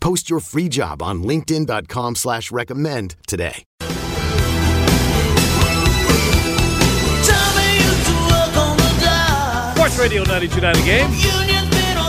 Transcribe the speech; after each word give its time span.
Post 0.00 0.30
your 0.30 0.40
free 0.40 0.68
job 0.68 1.02
on 1.02 1.22
LinkedIn.com 1.22 2.16
slash 2.16 2.50
recommend 2.50 3.16
today. 3.26 3.64
Sports 9.74 9.98
Radio 9.98 10.22
92.9 10.24 10.74
The 10.74 10.82
Game. 10.84 11.08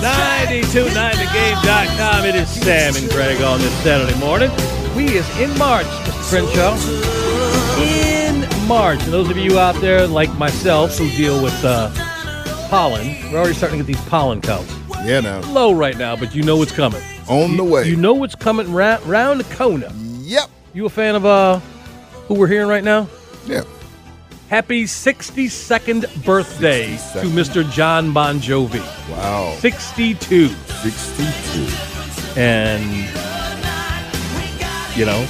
929thegame.com. 0.01 2.25
It 2.25 2.35
is 2.35 2.49
Sam 2.49 2.95
and 2.95 3.09
Greg 3.09 3.41
on 3.41 3.59
this 3.59 3.73
Saturday 3.83 4.17
morning. 4.19 4.49
We 4.95 5.17
is 5.17 5.27
in 5.39 5.55
March, 5.57 5.85
Mr. 5.85 6.29
Crenshaw. 6.29 6.75
In 7.81 8.47
March. 8.67 9.01
And 9.03 9.13
those 9.13 9.29
of 9.29 9.37
you 9.37 9.59
out 9.59 9.75
there 9.81 10.07
like 10.07 10.33
myself 10.37 10.97
who 10.97 11.09
deal 11.11 11.41
with 11.43 11.63
uh, 11.63 11.89
pollen, 12.69 13.15
we're 13.31 13.37
already 13.39 13.53
starting 13.53 13.79
to 13.79 13.85
get 13.85 13.95
these 13.97 14.09
pollen 14.09 14.41
counts. 14.41 14.73
Yeah, 15.05 15.21
now. 15.21 15.39
Low 15.51 15.71
right 15.73 15.97
now, 15.97 16.15
but 16.15 16.35
you 16.35 16.43
know 16.43 16.57
what's 16.57 16.71
coming. 16.71 17.01
On 17.27 17.51
you, 17.51 17.57
the 17.57 17.63
way. 17.63 17.87
You 17.87 17.95
know 17.95 18.13
what's 18.13 18.35
coming 18.35 18.71
ra- 18.71 18.99
round 19.05 19.39
the 19.39 19.55
corner. 19.55 19.89
Yep. 19.95 20.49
You 20.73 20.85
a 20.85 20.89
fan 20.89 21.15
of 21.15 21.25
uh, 21.25 21.59
who 22.27 22.35
we're 22.35 22.47
hearing 22.47 22.67
right 22.67 22.83
now? 22.83 23.07
Yeah. 23.45 23.63
Happy 24.49 24.83
62nd 24.85 26.25
birthday 26.25 26.95
62nd. 26.95 27.21
to 27.21 27.27
Mr. 27.27 27.71
John 27.71 28.11
Bon 28.13 28.39
Jovi. 28.39 28.79
Wow. 29.11 29.55
62. 29.59 30.47
62. 30.49 32.39
And, 32.39 32.83
you 34.97 35.05
know, 35.05 35.25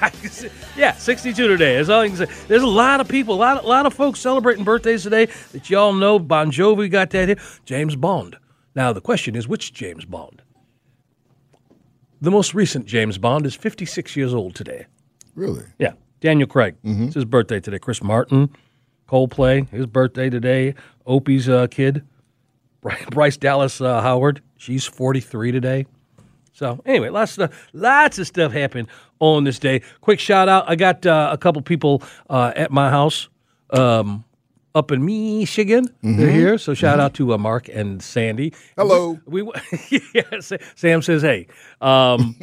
yeah, 0.76 0.92
62 0.92 1.48
today. 1.48 1.76
That's 1.76 1.88
all 1.88 2.00
I 2.02 2.08
can 2.08 2.16
say. 2.16 2.26
There's 2.48 2.62
a 2.62 2.66
lot 2.66 3.00
of 3.00 3.08
people, 3.08 3.34
a 3.34 3.36
lot, 3.36 3.64
a 3.64 3.66
lot 3.66 3.86
of 3.86 3.94
folks 3.94 4.20
celebrating 4.20 4.64
birthdays 4.64 5.02
today 5.02 5.26
that 5.52 5.68
y'all 5.70 5.92
know. 5.92 6.18
Bon 6.18 6.50
Jovi 6.50 6.90
got 6.90 7.10
that 7.10 7.28
here. 7.28 7.38
James 7.64 7.96
Bond. 7.96 8.36
Now, 8.74 8.92
the 8.92 9.00
question 9.00 9.36
is, 9.36 9.46
which 9.46 9.72
James 9.72 10.04
Bond? 10.04 10.42
The 12.20 12.30
most 12.30 12.54
recent 12.54 12.86
James 12.86 13.18
Bond 13.18 13.46
is 13.46 13.54
56 13.54 14.16
years 14.16 14.34
old 14.34 14.54
today. 14.54 14.86
Really? 15.34 15.64
Yeah, 15.78 15.92
Daniel 16.20 16.48
Craig. 16.48 16.76
It's 16.82 17.14
his 17.14 17.24
birthday 17.24 17.60
today. 17.60 17.78
Chris 17.78 18.02
Martin, 18.02 18.50
Coldplay, 19.08 19.68
his 19.68 19.86
birthday 19.86 20.30
today. 20.30 20.74
Opie's 21.06 21.48
uh, 21.48 21.66
kid, 21.70 22.02
Bryce 23.10 23.36
Dallas 23.36 23.80
uh, 23.80 24.00
Howard, 24.00 24.40
she's 24.56 24.84
43 24.84 25.52
today. 25.52 25.86
So 26.52 26.80
anyway, 26.86 27.08
lots 27.08 27.32
of 27.32 27.50
stuff, 27.50 27.68
lots 27.72 28.18
of 28.18 28.26
stuff 28.26 28.52
happened 28.52 28.88
on 29.18 29.44
this 29.44 29.58
day. 29.58 29.82
Quick 30.00 30.20
shout 30.20 30.48
out! 30.48 30.64
I 30.68 30.76
got 30.76 31.04
uh, 31.04 31.30
a 31.32 31.36
couple 31.36 31.60
people 31.62 32.02
uh, 32.30 32.52
at 32.54 32.70
my 32.70 32.90
house 32.90 33.28
um, 33.70 34.24
up 34.74 34.90
in 34.90 35.04
Michigan. 35.04 35.86
They're 36.02 36.30
here, 36.30 36.58
so 36.58 36.74
shout 36.74 36.98
out 37.00 37.14
to 37.14 37.32
uh, 37.32 37.38
Mark 37.38 37.68
and 37.68 38.02
Sandy. 38.02 38.52
Hello. 38.76 39.18
We, 39.26 39.42
we 39.42 39.52
yeah, 40.14 40.22
Sam 40.74 41.00
says 41.02 41.22
hey, 41.22 41.46
um, 41.80 42.34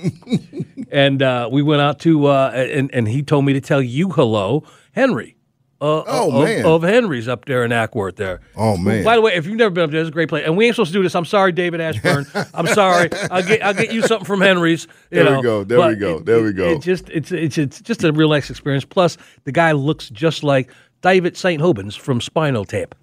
and 0.91 1.21
uh, 1.21 1.49
we 1.51 1.61
went 1.61 1.81
out 1.81 1.99
to 2.01 2.27
uh, 2.27 2.51
and 2.53 2.93
and 2.93 3.07
he 3.07 3.21
told 3.23 3.45
me 3.45 3.53
to 3.53 3.61
tell 3.61 3.81
you 3.81 4.09
hello, 4.09 4.63
Henry. 4.93 5.35
Uh, 5.81 6.03
Oh, 6.05 6.37
of, 6.37 6.43
man. 6.47 6.63
of 6.65 6.83
Henry's 6.83 7.27
up 7.27 7.45
there 7.45 7.65
in 7.65 7.71
Acworth 7.71 8.15
there. 8.15 8.39
Oh, 8.55 8.77
man. 8.77 9.03
By 9.03 9.15
the 9.15 9.21
way, 9.21 9.33
if 9.33 9.47
you've 9.47 9.55
never 9.55 9.71
been 9.71 9.85
up 9.85 9.89
there, 9.89 9.99
it's 10.01 10.09
a 10.09 10.11
great 10.11 10.29
place. 10.29 10.43
And 10.45 10.55
we 10.55 10.67
ain't 10.67 10.75
supposed 10.75 10.91
to 10.91 10.99
do 10.99 11.01
this. 11.01 11.15
I'm 11.15 11.25
sorry, 11.25 11.51
David 11.51 11.81
Ashburn. 11.81 12.27
I'm 12.53 12.67
sorry. 12.67 13.09
I'll 13.31 13.41
get 13.41 13.63
I'll 13.65 13.73
get 13.73 13.91
you 13.91 14.03
something 14.03 14.27
from 14.27 14.41
Henry's. 14.41 14.87
There 15.09 15.35
we 15.37 15.41
go. 15.41 15.63
There 15.63 15.79
we 15.79 15.83
But 15.95 15.99
go. 15.99 16.17
it- 16.17 16.25
There 16.25 16.43
we 16.43 16.49
it- 16.49 16.53
go. 16.53 16.69
It 16.69 16.81
just 16.83 17.09
it's 17.09 17.31
it's 17.31 17.57
it's 17.57 17.81
just 17.81 18.03
a 18.03 18.11
real 18.13 18.29
nice 18.29 18.51
experience. 18.51 18.85
Plus, 18.85 19.17
the 19.45 19.51
guy 19.51 19.71
looks 19.71 20.09
just 20.09 20.43
like 20.43 20.69
David 21.01 21.35
St. 21.37 21.61
Hubbins 21.61 21.95
from 21.95 22.21
Spinal 22.21 22.65
Tap. 22.65 22.95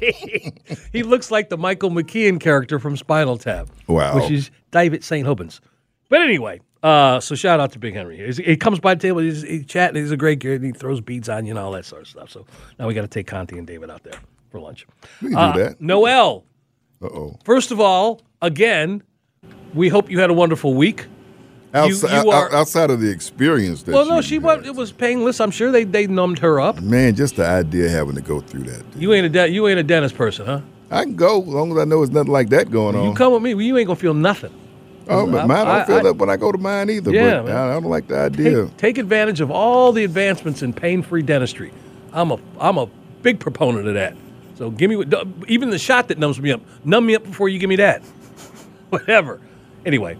he 0.92 1.02
looks 1.02 1.30
like 1.30 1.48
the 1.48 1.56
Michael 1.58 1.90
McKean 1.90 2.40
character 2.40 2.78
from 2.78 2.96
Spinal 2.96 3.36
Tap. 3.36 3.68
Wow. 3.88 4.16
Which 4.16 4.30
is 4.30 4.50
David 4.70 5.02
St. 5.04 5.26
Hubbins. 5.26 5.60
But 6.08 6.22
anyway, 6.22 6.60
uh, 6.82 7.20
so 7.20 7.34
shout 7.34 7.60
out 7.60 7.72
to 7.72 7.78
Big 7.78 7.94
Henry. 7.94 8.16
He's- 8.18 8.36
He 8.36 8.56
comes 8.56 8.78
by 8.80 8.94
the 8.94 9.00
table, 9.00 9.20
he's, 9.20 9.42
he's 9.42 9.66
chatting, 9.66 10.00
he's 10.00 10.10
a 10.12 10.16
great 10.16 10.40
kid, 10.40 10.62
and 10.62 10.64
he 10.64 10.72
throws 10.78 11.00
beads 11.00 11.28
on 11.28 11.44
you 11.44 11.50
and 11.52 11.58
all 11.58 11.72
that 11.72 11.84
sort 11.84 12.02
of 12.02 12.08
stuff. 12.08 12.30
So 12.30 12.46
now 12.78 12.86
we 12.86 12.94
got 12.94 13.02
to 13.02 13.08
take 13.08 13.26
Conti 13.26 13.58
and 13.58 13.66
David 13.66 13.90
out 13.90 14.02
there 14.04 14.18
for 14.50 14.60
lunch. 14.60 14.86
We 15.22 15.28
can 15.30 15.38
Uh, 15.38 15.52
do 15.52 15.58
that. 15.64 15.80
Noel, 15.80 16.44
Uh 17.02 17.06
oh. 17.06 17.38
first 17.44 17.70
of 17.70 17.80
all, 17.80 18.22
again, 18.42 19.02
we 19.74 19.88
hope 19.88 20.10
you 20.10 20.18
had 20.20 20.30
a 20.30 20.34
wonderful 20.34 20.74
week. 20.74 21.06
Outside, 21.72 22.24
you 22.24 22.30
are- 22.30 22.52
outside 22.52 22.90
of 22.90 23.00
the 23.00 23.10
experience 23.10 23.84
that 23.84 23.92
Well, 23.92 24.06
no, 24.06 24.20
she 24.20 24.38
was, 24.38 24.66
it 24.66 24.74
was 24.74 24.90
painless. 24.90 25.40
I'm 25.40 25.52
sure 25.52 25.70
they, 25.70 25.84
they 25.84 26.06
numbed 26.08 26.40
her 26.40 26.60
up. 26.60 26.80
Man, 26.82 27.14
just 27.14 27.36
the 27.36 27.46
idea 27.46 27.84
of 27.86 27.90
having 27.92 28.16
to 28.16 28.20
go 28.20 28.40
through 28.40 28.64
that. 28.64 28.90
dude. 28.92 29.02
You 29.02 29.12
ain't 29.12 29.26
a 29.26 29.28
de- 29.28 29.48
you 29.50 29.68
ain't 29.68 29.78
a 29.78 29.84
dentist 29.84 30.16
person, 30.16 30.46
huh? 30.46 30.60
I 30.90 31.04
can 31.04 31.14
go 31.14 31.40
as 31.40 31.46
long 31.48 31.70
as 31.70 31.78
I 31.78 31.84
know 31.84 31.98
there's 31.98 32.10
nothing 32.10 32.32
like 32.32 32.48
that 32.48 32.70
going 32.72 32.96
on. 32.96 33.04
You 33.04 33.14
come 33.14 33.32
with 33.32 33.42
me, 33.42 33.54
well, 33.54 33.62
you 33.62 33.78
ain't 33.78 33.86
gonna 33.86 33.94
feel 34.00 34.14
nothing. 34.14 34.52
oh, 35.08 35.30
but 35.30 35.46
mine, 35.46 35.66
I 35.66 35.76
don't 35.78 35.86
feel 35.86 35.96
I- 35.98 36.02
that 36.02 36.14
when 36.16 36.28
I 36.28 36.36
go 36.36 36.50
to 36.50 36.58
mine 36.58 36.90
either. 36.90 37.12
Yeah, 37.12 37.42
but. 37.42 37.52
I, 37.52 37.68
I 37.70 37.72
don't 37.80 37.84
like 37.84 38.08
the 38.08 38.18
idea. 38.18 38.66
Take, 38.66 38.76
take 38.76 38.98
advantage 38.98 39.40
of 39.40 39.52
all 39.52 39.92
the 39.92 40.02
advancements 40.02 40.62
in 40.62 40.72
pain-free 40.72 41.22
dentistry. 41.22 41.72
I'm 42.12 42.32
a 42.32 42.38
I'm 42.58 42.78
a 42.78 42.86
big 43.22 43.38
proponent 43.38 43.86
of 43.86 43.94
that. 43.94 44.16
So 44.56 44.70
give 44.70 44.90
me 44.90 45.04
even 45.46 45.70
the 45.70 45.78
shot 45.78 46.08
that 46.08 46.18
numbs 46.18 46.40
me 46.40 46.50
up. 46.50 46.60
Numb 46.84 47.06
me 47.06 47.14
up 47.14 47.22
before 47.22 47.48
you 47.48 47.60
give 47.60 47.68
me 47.68 47.76
that. 47.76 48.02
Whatever. 48.90 49.40
Anyway, 49.86 50.16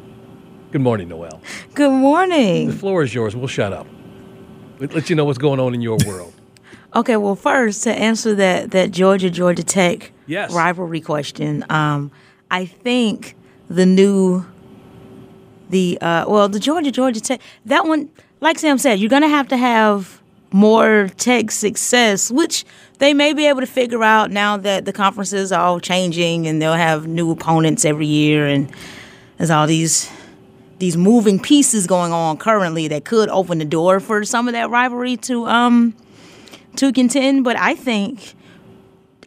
good 0.73 0.81
morning, 0.81 1.09
Noel. 1.09 1.41
Good 1.75 1.91
morning. 1.93 2.69
The 2.69 2.73
floor 2.77 3.03
is 3.03 3.15
yours. 3.15 3.35
We'll 3.37 3.49
shut 3.49 3.73
up. 3.73 3.87
Let, 4.79 4.95
let 4.95 5.11
you 5.11 5.17
know 5.17 5.25
what's 5.25 5.39
going 5.39 5.61
on 5.61 5.75
in 5.75 5.81
your 5.81 5.99
world. 6.07 6.33
Okay, 6.95 7.17
well, 7.17 7.37
first 7.37 7.85
to 7.85 7.93
answer 7.93 8.35
that 8.35 8.71
that 8.73 8.91
Georgia 8.91 9.31
Georgia 9.31 9.63
Tech 9.63 10.13
Yes. 10.27 10.53
rivalry 10.53 11.01
question, 11.01 11.65
um, 11.71 12.11
I 12.51 12.67
think 12.67 13.37
the 13.69 13.87
new 13.87 14.45
the 15.69 15.99
uh, 16.01 16.25
well 16.29 16.49
the 16.49 16.59
Georgia 16.61 16.91
Georgia 16.91 17.21
Tech 17.21 17.41
that 17.67 17.87
one, 17.87 18.09
like 18.41 18.59
Sam 18.59 18.79
said, 18.79 18.99
you're 18.99 19.11
gonna 19.11 19.29
have 19.29 19.49
to 19.49 19.57
have 19.57 20.21
more 20.53 21.09
Tech 21.17 21.53
success, 21.53 22.29
which 22.29 22.65
they 22.99 23.15
may 23.15 23.33
be 23.33 23.47
able 23.47 23.61
to 23.61 23.67
figure 23.69 24.03
out 24.03 24.33
now 24.33 24.57
that 24.57 24.85
the 24.85 24.93
conferences 24.93 25.53
are 25.53 25.61
all 25.65 25.79
changing 25.79 26.49
and 26.49 26.61
they'll 26.61 26.73
have 26.75 27.07
new 27.07 27.31
opponents 27.31 27.85
every 27.85 28.07
year 28.07 28.47
and 28.49 28.69
there's 29.39 29.51
all 29.51 29.69
these 29.69 30.11
these 30.81 30.97
moving 30.97 31.39
pieces 31.39 31.87
going 31.87 32.11
on 32.11 32.39
currently 32.39 32.89
that 32.89 33.05
could 33.05 33.29
open 33.29 33.59
the 33.59 33.65
door 33.65 34.01
for 34.01 34.25
some 34.25 34.49
of 34.49 34.55
that 34.55 34.71
rivalry 34.71 35.17
to 35.19 35.47
um 35.47 35.95
to 36.77 36.93
contend. 36.93 37.45
But 37.45 37.57
I 37.57 37.75
think 37.75 38.35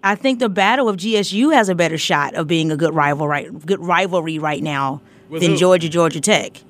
I 0.03 0.15
think 0.15 0.39
the 0.39 0.49
battle 0.49 0.89
of 0.89 0.97
GSU 0.97 1.53
has 1.53 1.69
a 1.69 1.75
better 1.75 1.97
shot 1.97 2.33
of 2.33 2.47
being 2.47 2.71
a 2.71 2.75
good 2.75 2.93
rival 2.93 3.27
right 3.27 3.65
good 3.65 3.79
rivalry 3.79 4.39
right 4.39 4.61
now 4.61 5.01
With 5.29 5.41
than 5.41 5.51
who? 5.51 5.57
Georgia 5.57 5.87
Georgia 5.87 6.19
Tech. 6.19 6.61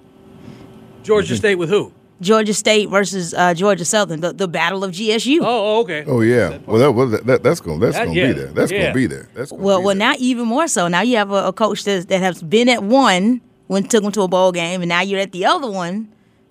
Georgia 1.01 1.35
State 1.35 1.55
with 1.55 1.69
who? 1.69 1.91
Georgia 2.21 2.53
State 2.53 2.89
versus 2.89 3.33
uh, 3.33 3.53
Georgia 3.53 3.83
Southern, 3.83 4.21
the, 4.21 4.31
the 4.31 4.47
battle 4.47 4.85
of 4.85 4.91
GSU. 4.91 5.39
Oh, 5.41 5.45
oh, 5.45 5.81
okay. 5.81 6.05
Oh 6.07 6.21
yeah. 6.21 6.59
Well, 6.65 6.77
that, 6.79 6.91
well, 6.91 7.07
that, 7.07 7.25
that 7.25 7.43
that's 7.43 7.59
gonna 7.59 7.79
that's 7.79 7.97
That- 7.97 8.05
gonna 8.05 8.17
yeah, 8.17 8.27
be 8.27 8.33
there. 8.33 8.47
That's 8.47 8.71
yeah. 8.71 8.81
gonna 8.83 8.93
be 8.93 9.07
there. 9.07 9.29
That's 9.33 9.51
gonna 9.51 9.63
well, 9.63 9.79
be 9.79 9.85
well, 9.85 9.95
there. 9.95 10.07
now 10.11 10.15
even 10.19 10.45
more 10.45 10.67
so. 10.67 10.87
Now 10.87 11.01
you 11.01 11.17
have 11.17 11.31
a, 11.31 11.47
a 11.47 11.53
coach 11.53 11.83
that 11.85 12.07
that 12.09 12.19
has 12.19 12.41
been 12.43 12.69
at 12.69 12.83
one 12.83 13.41
when 13.73 13.83
took 13.83 14.03
them 14.03 14.11
to 14.13 14.21
a 14.21 14.27
bowl 14.27 14.51
game, 14.53 14.81
and 14.81 14.87
now 14.89 15.01
you're 15.01 15.19
at 15.19 15.31
the 15.33 15.45
other 15.45 15.69
one, 15.69 16.07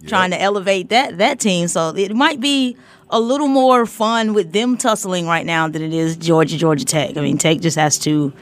trying 0.06 0.30
to 0.32 0.40
elevate 0.40 0.88
that 0.90 1.16
that 1.19 1.40
team. 1.40 1.69
So 1.69 1.94
it 1.96 2.14
might 2.14 2.40
be 2.40 2.76
a 3.08 3.20
little 3.20 3.48
more 3.48 3.86
fun 3.86 4.34
with 4.34 4.52
them 4.52 4.76
tussling 4.76 5.26
right 5.26 5.46
now 5.46 5.69
than 5.69 5.80
it 5.82 5.94
is 5.94 6.16
Georgia 6.16 6.58
Georgia 6.58 6.84
Tech. 6.84 7.16
I 7.16 7.20
mean, 7.20 7.38
Tech 7.38 7.60
just 7.60 7.76
has 7.76 7.98
to 8.00 8.32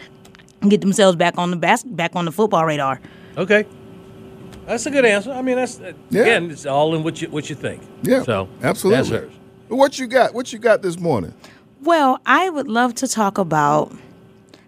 get 0.69 0.81
themselves 0.81 1.17
back 1.17 1.39
on 1.39 1.51
the 1.51 1.57
bas- 1.57 1.85
back 1.85 2.17
on 2.17 2.25
the 2.25 2.33
football 2.33 2.65
radar. 2.65 3.01
Okay. 3.37 3.65
That's 4.67 4.87
a 4.87 4.91
good 4.91 5.05
answer. 5.05 5.33
I 5.33 5.43
mean, 5.43 5.57
that's 5.57 5.81
uh, 5.81 5.93
Yeah. 6.11 6.23
again, 6.23 6.51
it's 6.51 6.67
all 6.67 6.95
in 6.95 7.03
what 7.03 7.21
you 7.21 7.29
what 7.31 7.49
you 7.51 7.57
think. 7.57 7.83
yeah, 8.03 8.23
So 8.23 8.49
absolutely. 8.63 8.97
That's 9.11 9.25
hers. 9.25 9.33
What 9.69 9.99
you 9.99 10.07
got? 10.07 10.35
What 10.35 10.53
you 10.53 10.59
got 10.59 10.83
this 10.83 10.99
morning? 10.99 11.35
Well, 11.83 12.21
I 12.27 12.51
would 12.51 12.69
love 12.69 12.95
to 12.97 13.09
talk 13.09 13.39
about 13.39 13.93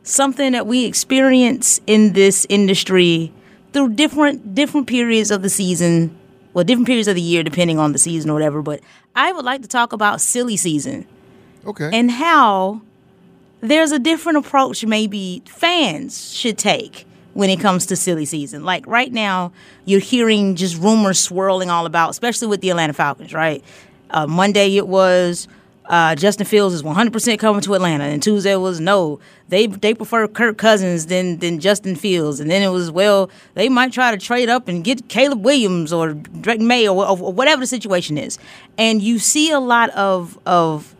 something 0.02 0.52
that 0.52 0.66
we 0.66 0.84
experience 0.86 1.80
in 1.86 2.12
this 2.14 2.46
industry 2.48 3.32
through 3.72 3.90
different 3.94 4.54
different 4.54 4.86
periods 4.86 5.30
of 5.30 5.42
the 5.42 5.48
season, 5.50 6.16
well, 6.52 6.64
different 6.64 6.86
periods 6.86 7.08
of 7.08 7.14
the 7.14 7.22
year 7.22 7.42
depending 7.42 7.78
on 7.78 7.92
the 7.92 7.98
season 7.98 8.30
or 8.30 8.34
whatever, 8.34 8.62
but 8.62 8.80
I 9.16 9.32
would 9.32 9.44
like 9.44 9.62
to 9.62 9.68
talk 9.68 9.92
about 9.92 10.20
silly 10.20 10.56
season 10.56 11.06
Okay. 11.66 11.90
and 11.92 12.10
how 12.10 12.80
there's 13.60 13.92
a 13.92 13.98
different 13.98 14.38
approach 14.38 14.84
maybe 14.84 15.42
fans 15.46 16.32
should 16.34 16.58
take 16.58 17.06
when 17.34 17.48
it 17.48 17.60
comes 17.60 17.86
to 17.86 17.96
silly 17.96 18.24
season. 18.24 18.64
Like 18.64 18.86
right 18.86 19.12
now, 19.12 19.52
you're 19.84 20.00
hearing 20.00 20.56
just 20.56 20.76
rumors 20.78 21.18
swirling 21.18 21.70
all 21.70 21.86
about, 21.86 22.10
especially 22.10 22.48
with 22.48 22.60
the 22.60 22.70
Atlanta 22.70 22.92
Falcons, 22.92 23.32
right? 23.32 23.62
Uh, 24.10 24.26
Monday 24.26 24.76
it 24.76 24.86
was 24.88 25.48
uh, 25.86 26.14
Justin 26.14 26.46
Fields 26.46 26.74
is 26.74 26.82
100% 26.82 27.38
coming 27.38 27.60
to 27.62 27.74
Atlanta, 27.74 28.04
and 28.04 28.22
Tuesday 28.22 28.54
was 28.56 28.80
no, 28.80 29.18
they 29.48 29.66
they 29.66 29.94
prefer 29.94 30.28
Kirk 30.28 30.56
Cousins 30.56 31.06
than 31.06 31.38
than 31.38 31.58
Justin 31.58 31.96
Fields, 31.96 32.40
and 32.40 32.50
then 32.50 32.62
it 32.62 32.68
was 32.68 32.90
well 32.90 33.30
they 33.54 33.68
might 33.68 33.92
try 33.92 34.10
to 34.10 34.16
trade 34.16 34.48
up 34.48 34.68
and 34.68 34.84
get 34.84 35.08
Caleb 35.08 35.44
Williams 35.44 35.92
or 35.92 36.14
Drake 36.14 36.60
Maye 36.60 36.88
or, 36.88 37.06
or 37.06 37.32
whatever 37.32 37.60
the 37.60 37.66
situation 37.66 38.16
is, 38.16 38.38
and 38.78 39.02
you 39.02 39.18
see 39.18 39.50
a 39.50 39.60
lot 39.60 39.90
of 39.90 40.38
of 40.46 40.94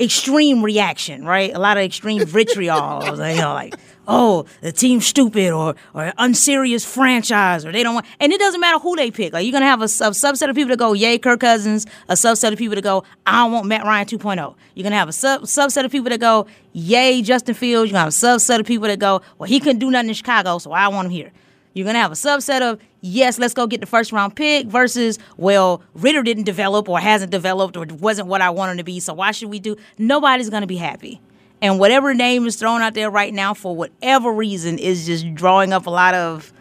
extreme 0.00 0.62
reaction, 0.62 1.24
right? 1.24 1.52
A 1.52 1.58
lot 1.58 1.76
of 1.76 1.82
extreme 1.82 2.24
vitriol. 2.26 3.02
you 3.04 3.40
know, 3.40 3.54
like, 3.54 3.74
oh, 4.08 4.46
the 4.62 4.72
team's 4.72 5.06
stupid 5.06 5.52
or 5.52 5.76
or 5.94 6.12
unserious 6.18 6.84
franchise 6.84 7.64
or 7.64 7.70
they 7.70 7.82
don't 7.82 7.94
want. 7.94 8.06
And 8.18 8.32
it 8.32 8.40
doesn't 8.40 8.60
matter 8.60 8.78
who 8.78 8.96
they 8.96 9.10
pick. 9.10 9.32
Like 9.32 9.44
you're 9.44 9.52
gonna 9.52 9.66
have 9.66 9.82
a, 9.82 9.88
sub- 9.88 10.14
subset 10.14 10.48
of 10.48 10.56
people 10.56 10.70
that 10.70 10.78
go, 10.78 10.94
yay, 10.94 11.18
Kirk 11.18 11.40
Cousins. 11.40 11.86
A 12.08 12.14
subset 12.14 12.52
of 12.52 12.58
people 12.58 12.74
that 12.74 12.82
go, 12.82 13.04
I 13.26 13.44
don't 13.44 13.52
want 13.52 13.66
Matt 13.66 13.84
Ryan 13.84 14.06
2.0. 14.06 14.54
You're 14.74 14.82
gonna 14.82 14.96
have 14.96 15.08
a 15.08 15.12
sub- 15.12 15.42
subset 15.42 15.84
of 15.84 15.92
people 15.92 16.08
that 16.10 16.20
go, 16.20 16.46
yay, 16.72 17.22
Justin 17.22 17.54
Fields. 17.54 17.90
You're 17.90 17.96
gonna 17.96 18.04
have 18.04 18.08
a 18.08 18.10
subset 18.10 18.58
of 18.58 18.66
people 18.66 18.88
that 18.88 18.98
go, 18.98 19.20
well, 19.36 19.48
he 19.48 19.60
couldn't 19.60 19.78
do 19.78 19.90
nothing 19.90 20.08
in 20.08 20.14
Chicago, 20.14 20.58
so 20.58 20.72
I 20.72 20.88
want 20.88 21.06
him 21.06 21.12
here. 21.12 21.30
You're 21.74 21.86
gonna 21.86 22.00
have 22.00 22.10
a 22.10 22.16
subset 22.16 22.62
of 22.62 22.80
yes, 23.02 23.38
let's 23.38 23.54
go 23.54 23.66
get 23.66 23.80
the 23.80 23.86
first 23.86 24.10
round 24.10 24.34
pick 24.34 24.66
versus 24.66 25.18
well, 25.36 25.82
Ridder 25.94 26.22
didn't 26.22 26.44
develop 26.44 26.88
or 26.88 26.98
hasn't 26.98 27.30
developed 27.30 27.76
or 27.76 27.86
wasn't 28.00 28.26
what 28.26 28.40
I 28.40 28.50
want 28.50 28.72
him 28.72 28.78
to 28.78 28.84
be. 28.84 28.98
So 28.98 29.14
why 29.14 29.30
should 29.30 29.50
we 29.50 29.60
do? 29.60 29.76
Nobody's 29.98 30.50
gonna 30.50 30.66
be 30.66 30.76
happy. 30.76 31.20
And 31.60 31.78
whatever 31.78 32.14
name 32.14 32.46
is 32.46 32.56
thrown 32.56 32.82
out 32.82 32.94
there 32.94 33.10
right 33.10 33.34
now 33.34 33.54
for 33.54 33.74
whatever 33.74 34.32
reason 34.32 34.78
is 34.78 35.06
just 35.06 35.34
drawing 35.34 35.72
up 35.72 35.86
a 35.86 35.90
lot 35.90 36.14
of 36.14 36.52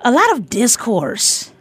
a 0.00 0.10
lot 0.10 0.32
of 0.32 0.48
discourse. 0.48 1.52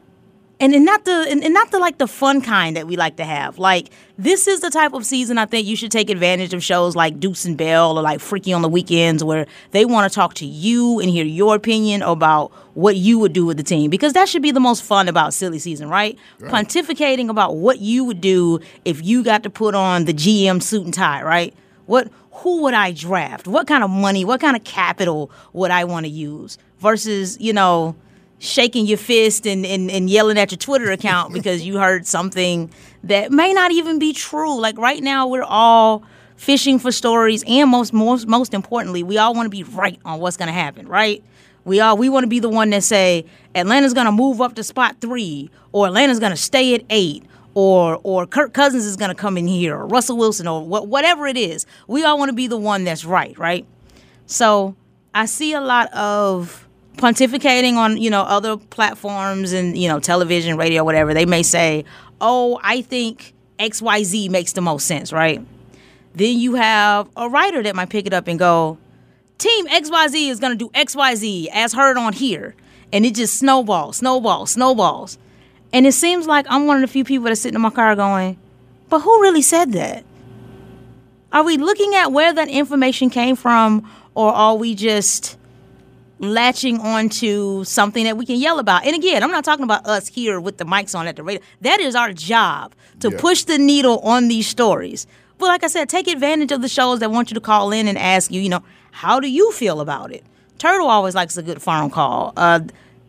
And, 0.62 0.74
and 0.74 0.84
not 0.84 1.06
the 1.06 1.26
and, 1.30 1.42
and 1.42 1.54
not 1.54 1.72
the 1.72 1.80
like 1.80 2.00
the 2.00 2.08
fun 2.08 2.42
kind 2.42 2.76
that 2.76 2.86
we 2.86 2.98
like 2.98 3.16
to 3.16 3.24
have. 3.24 3.60
Like 3.60 3.92
this 4.18 4.46
is 4.46 4.60
the 4.60 4.70
type 4.70 4.92
of 4.92 5.06
season 5.06 5.38
I 5.38 5.46
think 5.46 5.66
you 5.66 5.78
should 5.78 5.92
take 5.92 6.10
advantage 6.10 6.54
of 6.54 6.62
shows 6.62 6.98
like 6.98 7.18
Dukes 7.18 7.46
and 7.46 7.58
Bell 7.58 7.98
or 7.98 8.02
like 8.02 8.20
Freaky 8.20 8.52
on 8.52 8.62
the 8.62 8.68
Weekends 8.68 9.24
where 9.24 9.46
they 9.72 9.86
want 9.86 10.12
to 10.12 10.14
talk 10.14 10.34
to 10.36 10.46
you 10.46 11.00
and 11.00 11.10
hear 11.10 11.24
your 11.24 11.56
opinion 11.56 12.02
about 12.02 12.52
what 12.74 12.98
you 12.98 13.20
would 13.20 13.32
do 13.32 13.46
with 13.46 13.56
the 13.56 13.64
team 13.64 13.90
because 13.90 14.12
that 14.14 14.28
should 14.28 14.42
be 14.42 14.52
the 14.52 14.60
most 14.60 14.84
fun 14.84 15.08
about 15.08 15.34
silly 15.34 15.60
season, 15.60 15.88
right? 15.88 16.18
Pontificating 16.50 17.30
about 17.30 17.56
what 17.56 17.80
you 17.80 18.04
would 18.04 18.20
do 18.20 18.60
if 18.84 19.02
you 19.02 19.24
got 19.24 19.44
to 19.44 19.50
put 19.50 19.76
on 19.76 20.04
the 20.04 20.14
GM 20.14 20.62
suit 20.62 20.84
and 20.84 20.94
tie, 20.94 21.24
right? 21.24 21.54
What 21.90 22.12
who 22.32 22.62
would 22.62 22.76
I 22.76 22.92
draft? 22.92 23.48
What 23.48 23.66
kind 23.66 23.84
of 23.84 23.90
money, 23.90 24.24
what 24.24 24.40
kind 24.40 24.56
of 24.56 24.64
capital 24.64 25.32
would 25.54 25.72
I 25.72 25.86
want 25.86 26.06
to 26.06 26.10
use 26.12 26.60
versus, 26.78 27.36
you 27.42 27.52
know, 27.52 27.96
shaking 28.38 28.86
your 28.86 29.00
fist 29.00 29.48
and, 29.48 29.66
and, 29.66 29.90
and 29.90 30.08
yelling 30.08 30.38
at 30.38 30.52
your 30.52 30.60
Twitter 30.60 30.92
account 30.92 31.34
because 31.34 31.66
you 31.66 31.80
heard 31.80 32.06
something 32.06 32.70
that 33.04 33.32
may 33.32 33.54
not 33.54 33.72
even 33.72 33.98
be 33.98 34.14
true. 34.14 34.60
Like 34.60 34.78
right 34.78 35.02
now, 35.02 35.28
we're 35.28 35.42
all 35.42 36.04
fishing 36.36 36.78
for 36.78 36.92
stories, 36.92 37.44
and 37.48 37.72
most 37.72 37.92
most 37.92 38.28
most 38.28 38.54
importantly, 38.54 39.02
we 39.02 39.18
all 39.18 39.34
want 39.34 39.48
to 39.48 39.50
be 39.50 39.64
right 39.64 40.00
on 40.06 40.20
what's 40.20 40.38
going 40.38 40.48
to 40.48 40.54
happen, 40.54 40.88
right? 40.88 41.24
We 41.66 41.80
all 41.80 41.98
we 41.98 42.08
want 42.08 42.24
to 42.24 42.30
be 42.30 42.40
the 42.40 42.50
one 42.50 42.70
that 42.70 42.84
say 42.84 43.26
Atlanta's 43.56 43.96
going 43.96 44.06
to 44.06 44.12
move 44.12 44.42
up 44.42 44.54
to 44.56 44.64
spot 44.64 44.98
three, 45.02 45.50
or 45.72 45.88
Atlanta's 45.88 46.20
going 46.20 46.34
to 46.34 46.38
stay 46.38 46.76
at 46.76 46.84
eight, 46.92 47.24
or 47.60 48.00
or 48.04 48.26
Kirk 48.26 48.54
Cousins 48.54 48.86
is 48.86 48.96
going 48.96 49.10
to 49.10 49.16
come 49.16 49.38
in 49.38 49.46
here, 49.46 49.76
or 49.76 49.86
Russell 49.86 50.16
Wilson, 50.16 50.48
or 50.48 50.62
wh- 50.62 50.88
whatever 50.88 51.28
it 51.28 51.36
is. 51.36 51.66
We 51.88 52.06
all 52.06 52.18
want 52.18 52.30
to 52.30 52.34
be 52.34 52.48
the 52.48 52.56
one 52.58 52.86
that's 52.86 53.04
right, 53.04 53.38
right? 53.38 53.66
So 54.28 54.78
I 55.14 55.26
see 55.26 55.52
a 55.52 55.60
lot 55.60 55.94
of 55.94 56.66
pontificating 56.96 57.74
on 57.76 57.98
you 57.98 58.10
know 58.10 58.22
other 58.22 58.56
platforms 58.56 59.52
and 59.52 59.78
you 59.78 59.90
know 59.90 60.00
television, 60.00 60.56
radio, 60.56 60.86
whatever. 60.86 61.14
They 61.14 61.26
may 61.26 61.44
say, 61.44 61.84
"Oh, 62.22 62.62
I 62.64 62.82
think 62.82 63.34
X 63.60 63.82
Y 63.82 64.04
Z 64.04 64.30
makes 64.30 64.54
the 64.54 64.62
most 64.62 64.88
sense," 64.88 65.12
right? 65.12 65.46
Then 66.16 66.40
you 66.40 66.56
have 66.56 67.10
a 67.18 67.28
writer 67.28 67.62
that 67.62 67.76
might 67.76 67.90
pick 67.90 68.08
it 68.08 68.14
up 68.14 68.30
and 68.30 68.40
go, 68.40 68.78
"Team 69.38 69.68
X 69.68 69.92
Y 69.92 70.08
Z 70.08 70.30
is 70.30 70.40
going 70.40 70.54
to 70.54 70.58
do 70.58 70.72
X 70.74 70.96
Y 70.96 71.14
Z 71.16 71.50
as 71.52 71.74
heard 71.74 71.98
on 71.98 72.14
here," 72.14 72.56
and 72.94 73.06
it 73.06 73.16
just 73.16 73.38
snowballs, 73.38 73.98
snowballs, 73.98 74.52
snowballs. 74.52 75.18
And 75.72 75.86
it 75.86 75.94
seems 75.94 76.28
like 76.28 76.46
I'm 76.50 76.66
one 76.68 76.78
of 76.78 76.82
the 76.82 76.88
few 76.92 77.04
people 77.04 77.26
that's 77.26 77.42
sitting 77.42 77.56
in 77.56 77.62
my 77.62 77.70
car 77.70 77.96
going, 77.96 78.38
"But 78.90 79.00
who 79.02 79.22
really 79.22 79.42
said 79.42 79.72
that?" 79.74 80.04
Are 81.32 81.44
we 81.44 81.58
looking 81.58 81.94
at 81.96 82.12
where 82.12 82.34
that 82.34 82.48
information 82.48 83.10
came 83.12 83.36
from, 83.36 83.88
or 84.16 84.34
are 84.34 84.56
we 84.56 84.74
just 84.74 85.38
latching 86.20 86.80
onto 86.82 87.64
something 87.64 88.04
that 88.04 88.18
we 88.18 88.26
can 88.26 88.38
yell 88.38 88.58
about? 88.60 88.84
And 88.86 88.96
again, 88.96 89.24
I'm 89.24 89.32
not 89.32 89.46
talking 89.46 89.64
about 89.64 89.86
us 89.86 90.08
here 90.08 90.40
with 90.40 90.58
the 90.58 90.66
mics 90.66 90.98
on 90.98 91.06
at 91.08 91.16
the 91.16 91.24
radio. 91.24 91.42
That 91.62 91.80
is 91.80 91.96
our 91.96 92.12
job 92.14 92.74
to 93.00 93.12
Yeah. 93.12 93.18
push 93.20 93.44
the 93.44 93.58
needle 93.60 94.00
on 94.00 94.28
these 94.28 94.48
stories. 94.48 95.06
But 95.38 95.46
like 95.48 95.64
I 95.64 95.68
said, 95.68 95.88
take 95.88 96.08
advantage 96.08 96.52
of 96.52 96.62
the 96.62 96.68
shows 96.68 97.00
that 97.00 97.12
want 97.12 97.30
you 97.30 97.36
to 97.36 97.40
call 97.40 97.72
in 97.72 97.88
and 97.88 97.98
ask 97.98 98.32
you, 98.32 98.42
you 98.42 98.50
know, 98.50 98.64
how 98.92 99.20
do 99.20 99.30
you 99.30 99.52
feel 99.54 99.80
about 99.80 100.12
it? 100.12 100.24
Turtle 100.58 100.88
always 100.90 101.16
likes 101.16 101.38
a 101.38 101.42
good 101.44 101.62
phone 101.62 101.90
call. 101.90 102.34
Uh, 102.36 102.60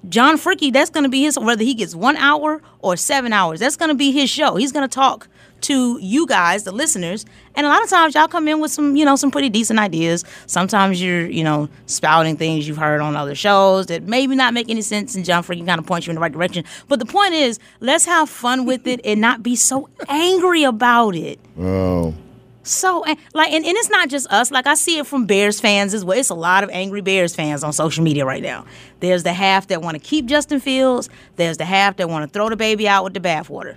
John 0.09 0.37
Fricke, 0.37 0.73
that's 0.73 0.91
going 0.91 1.05
to 1.05 1.11
be 1.11 1.23
his, 1.23 1.39
whether 1.39 1.63
he 1.63 1.75
gets 1.75 1.95
one 1.95 2.17
hour 2.17 2.63
or 2.81 2.97
seven 2.97 3.33
hours, 3.33 3.61
that's 3.61 3.77
going 3.77 3.91
to 3.91 3.95
be 3.95 4.13
his 4.13 4.31
show. 4.31 4.57
He's 4.57 4.73
going 4.73 4.89
to 4.89 4.93
talk 4.93 5.29
to 5.63 5.99
you 6.01 6.27
guys, 6.27 6.65
the 6.65 6.73
listeners. 6.73 7.27
And 7.55 7.67
a 7.67 7.69
lot 7.69 7.83
of 7.83 7.91
times 7.91 8.15
y'all 8.15 8.29
come 8.29 8.49
in 8.49 8.61
with 8.61 8.71
some, 8.71 8.97
you 8.97 9.05
know, 9.05 9.17
some 9.17 9.31
pretty 9.31 9.51
decent 9.51 9.79
ideas. 9.79 10.25
Sometimes 10.47 11.03
you're, 11.03 11.27
you 11.27 11.45
know, 11.45 11.69
spouting 11.87 12.39
things 12.39 12.67
you've 12.67 12.79
heard 12.79 13.03
on 13.03 13.15
other 13.15 13.35
shows 13.35 13.87
that 13.87 14.05
maybe 14.05 14.35
not 14.35 14.55
make 14.55 14.71
any 14.71 14.83
sense 14.83 15.15
and 15.15 15.25
John 15.25 15.43
Fricke 15.43 15.67
kind 15.67 15.79
of 15.79 15.87
points 15.87 16.07
you 16.07 16.13
in 16.13 16.15
the 16.15 16.21
right 16.21 16.33
direction. 16.33 16.65
But 16.89 16.99
the 16.99 17.07
point 17.07 17.35
is, 17.35 17.59
let's 17.81 18.07
have 18.07 18.31
fun 18.31 18.65
with 18.65 18.87
it 18.87 19.01
and 19.05 19.21
not 19.21 19.43
be 19.43 19.55
so 19.55 19.89
angry 20.09 20.65
about 20.65 21.15
it. 21.15 21.39
Oh, 21.59 22.15
So 22.63 23.05
and- 23.05 23.19
like, 23.33 23.53
and, 23.53 23.65
and 23.65 23.77
it's 23.77 23.91
not 23.91 24.09
just 24.09 24.27
us. 24.31 24.51
Like 24.51 24.67
I 24.67 24.75
see 24.75 24.99
it 24.99 25.07
from 25.07 25.27
Bears 25.27 25.61
fans 25.61 25.95
as 25.95 26.05
well. 26.05 26.19
It's 26.19 26.31
a 26.31 26.35
lot 26.35 26.63
of 26.63 26.71
angry 26.71 27.01
Bears 27.01 27.35
fans 27.35 27.65
on 27.65 27.73
social 27.73 28.05
media 28.05 28.25
right 28.27 28.43
now. 28.43 28.67
There's 29.01 29.23
the 29.23 29.33
half 29.33 29.69
that 29.69 29.83
want 29.83 29.95
to 29.95 29.99
keep 29.99 30.27
Justin 30.27 30.61
Fields. 30.61 31.09
There's 31.37 31.57
the 31.57 31.65
half 31.65 31.97
that 31.97 32.09
want 32.09 32.31
to 32.31 32.33
throw 32.33 32.49
the 32.49 32.57
baby 32.57 32.87
out 32.87 33.05
with 33.05 33.15
the 33.15 33.21
bathwater. 33.21 33.77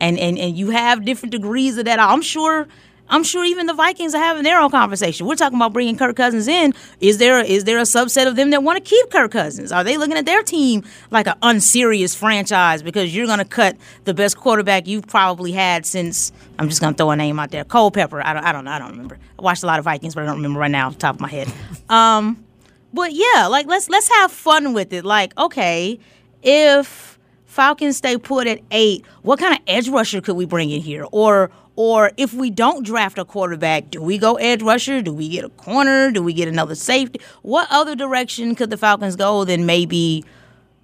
And 0.00 0.18
and 0.18 0.38
and 0.38 0.56
you 0.56 0.70
have 0.70 1.04
different 1.04 1.32
degrees 1.32 1.76
of 1.76 1.84
that. 1.84 2.00
I'm 2.00 2.22
sure. 2.22 2.66
I'm 3.10 3.24
sure 3.24 3.44
even 3.44 3.66
the 3.66 3.74
Vikings 3.74 4.14
are 4.14 4.22
having 4.22 4.44
their 4.44 4.58
own 4.60 4.70
conversation. 4.70 5.26
We're 5.26 5.34
talking 5.34 5.58
about 5.58 5.72
bringing 5.72 5.98
Kirk 5.98 6.16
Cousins 6.16 6.48
in. 6.48 6.72
Is 7.00 7.18
there 7.18 7.40
is 7.40 7.64
there 7.64 7.78
a 7.78 7.82
subset 7.82 8.26
of 8.26 8.36
them 8.36 8.50
that 8.50 8.62
want 8.62 8.82
to 8.82 8.88
keep 8.88 9.10
Kirk 9.10 9.32
Cousins? 9.32 9.72
Are 9.72 9.84
they 9.84 9.96
looking 9.96 10.16
at 10.16 10.26
their 10.26 10.42
team 10.42 10.84
like 11.10 11.26
an 11.26 11.34
unserious 11.42 12.14
franchise 12.14 12.82
because 12.82 13.14
you're 13.14 13.26
going 13.26 13.38
to 13.38 13.44
cut 13.44 13.76
the 14.04 14.14
best 14.14 14.36
quarterback 14.36 14.86
you've 14.86 15.06
probably 15.06 15.52
had 15.52 15.84
since? 15.84 16.32
I'm 16.58 16.68
just 16.68 16.80
going 16.80 16.94
to 16.94 16.96
throw 16.96 17.10
a 17.10 17.16
name 17.16 17.38
out 17.38 17.50
there, 17.50 17.64
Culpepper. 17.64 18.24
I 18.24 18.32
don't, 18.32 18.44
I 18.44 18.52
don't 18.52 18.64
know. 18.64 18.70
I 18.70 18.78
don't 18.78 18.92
remember. 18.92 19.18
I 19.38 19.42
watched 19.42 19.62
a 19.62 19.66
lot 19.66 19.78
of 19.78 19.84
Vikings, 19.84 20.14
but 20.14 20.22
I 20.22 20.26
don't 20.26 20.36
remember 20.36 20.60
right 20.60 20.70
now 20.70 20.86
off 20.86 20.94
the 20.94 21.00
top 21.00 21.16
of 21.16 21.20
my 21.20 21.28
head. 21.28 21.52
Um, 21.90 22.44
but 22.92 23.12
yeah, 23.12 23.48
like 23.48 23.66
let's 23.66 23.88
let's 23.88 24.08
have 24.08 24.30
fun 24.30 24.74
with 24.74 24.92
it. 24.92 25.04
Like 25.04 25.36
okay, 25.36 25.98
if 26.42 27.18
Falcons 27.46 27.96
stay 27.96 28.16
put 28.16 28.46
at 28.46 28.60
eight, 28.70 29.04
what 29.22 29.40
kind 29.40 29.54
of 29.54 29.60
edge 29.66 29.88
rusher 29.88 30.20
could 30.20 30.36
we 30.36 30.44
bring 30.44 30.70
in 30.70 30.80
here? 30.80 31.04
Or 31.10 31.50
or 31.76 32.12
if 32.16 32.34
we 32.34 32.50
don't 32.50 32.84
draft 32.84 33.18
a 33.18 33.24
quarterback, 33.24 33.90
do 33.90 34.02
we 34.02 34.18
go 34.18 34.34
edge 34.34 34.62
rusher? 34.62 35.02
Do 35.02 35.12
we 35.12 35.28
get 35.28 35.44
a 35.44 35.48
corner? 35.50 36.10
Do 36.10 36.22
we 36.22 36.32
get 36.32 36.48
another 36.48 36.74
safety? 36.74 37.20
What 37.42 37.68
other 37.70 37.94
direction 37.94 38.54
could 38.54 38.70
the 38.70 38.76
Falcons 38.76 39.16
go 39.16 39.44
than 39.44 39.66
maybe 39.66 40.24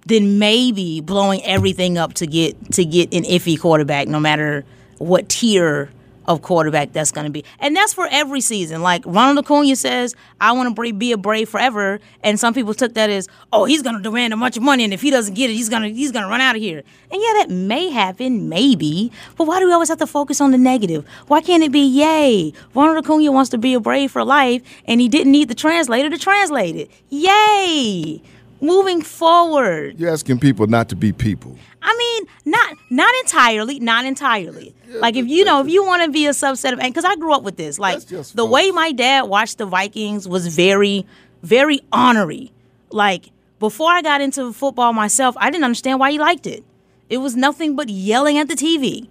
than 0.05 0.39
maybe 0.39 1.01
blowing 1.01 1.43
everything 1.43 1.97
up 1.97 2.13
to 2.15 2.27
get 2.27 2.71
to 2.73 2.85
get 2.85 3.13
an 3.13 3.23
iffy 3.23 3.59
quarterback, 3.59 4.07
no 4.07 4.19
matter 4.19 4.65
what 4.97 5.29
tier 5.29 5.89
of 6.27 6.41
quarterback 6.41 6.91
that's 6.93 7.11
going 7.11 7.25
to 7.25 7.31
be. 7.31 7.43
And 7.59 7.75
that's 7.75 7.93
for 7.93 8.07
every 8.11 8.41
season. 8.41 8.81
Like 8.81 9.03
Ronald 9.05 9.45
Acuna 9.45 9.75
says, 9.75 10.15
I 10.41 10.51
want 10.51 10.75
to 10.75 10.93
be 10.93 11.11
a 11.11 11.17
Brave 11.17 11.49
forever. 11.49 11.99
And 12.23 12.39
some 12.39 12.53
people 12.53 12.73
took 12.73 12.93
that 12.95 13.09
as, 13.09 13.27
oh, 13.53 13.65
he's 13.65 13.81
going 13.81 13.95
to 13.95 14.01
demand 14.01 14.33
a 14.33 14.37
bunch 14.37 14.57
of 14.57 14.63
money. 14.63 14.83
And 14.83 14.93
if 14.93 15.01
he 15.01 15.09
doesn't 15.09 15.33
get 15.33 15.49
it, 15.49 15.53
he's 15.53 15.69
going 15.69 15.83
to 15.83 15.89
he's 15.89 16.11
to 16.11 16.21
run 16.21 16.41
out 16.41 16.55
of 16.55 16.61
here. 16.61 16.83
And 17.11 17.21
yeah, 17.21 17.33
that 17.39 17.49
may 17.49 17.89
happen, 17.89 18.49
maybe. 18.49 19.11
But 19.37 19.47
why 19.47 19.59
do 19.59 19.67
we 19.67 19.73
always 19.73 19.89
have 19.89 19.99
to 19.99 20.07
focus 20.07 20.41
on 20.41 20.51
the 20.51 20.57
negative? 20.57 21.07
Why 21.27 21.41
can't 21.41 21.63
it 21.63 21.71
be, 21.71 21.79
yay, 21.79 22.53
Ronald 22.73 23.05
Acuna 23.05 23.31
wants 23.31 23.49
to 23.51 23.57
be 23.57 23.73
a 23.73 23.79
Brave 23.79 24.11
for 24.11 24.23
life 24.23 24.61
and 24.85 24.99
he 24.99 25.07
didn't 25.07 25.31
need 25.31 25.47
the 25.47 25.55
translator 25.55 26.09
to 26.09 26.17
translate 26.17 26.75
it. 26.75 26.91
Yay! 27.09 28.21
Moving 28.61 29.01
forward. 29.01 29.99
You're 29.99 30.11
asking 30.11 30.39
people 30.39 30.67
not 30.67 30.89
to 30.89 30.95
be 30.95 31.11
people. 31.13 31.57
I 31.81 31.95
mean, 31.95 32.27
not 32.45 32.75
not 32.89 33.13
entirely, 33.21 33.79
not 33.79 34.05
entirely. 34.05 34.73
like 34.95 35.15
if 35.15 35.27
you 35.27 35.45
know, 35.45 35.61
if 35.61 35.69
you 35.69 35.85
want 35.85 36.03
to 36.03 36.11
be 36.11 36.25
a 36.25 36.31
subset 36.31 36.73
of, 36.73 36.79
and 36.79 36.93
because 36.93 37.05
I 37.05 37.15
grew 37.15 37.33
up 37.33 37.43
with 37.43 37.57
this, 37.57 37.79
like 37.79 37.99
the 38.05 38.45
way 38.45 38.71
my 38.71 38.91
dad 38.91 39.23
watched 39.23 39.57
the 39.57 39.65
Vikings 39.65 40.27
was 40.27 40.47
very, 40.47 41.05
very 41.43 41.81
honorary. 41.91 42.51
Like 42.91 43.31
before 43.59 43.91
I 43.91 44.01
got 44.01 44.21
into 44.21 44.51
football 44.53 44.93
myself, 44.93 45.35
I 45.37 45.49
didn't 45.49 45.63
understand 45.63 45.99
why 45.99 46.11
he 46.11 46.19
liked 46.19 46.47
it. 46.47 46.63
It 47.09 47.17
was 47.19 47.35
nothing 47.35 47.75
but 47.75 47.89
yelling 47.89 48.37
at 48.37 48.47
the 48.47 48.55
TV. 48.55 49.07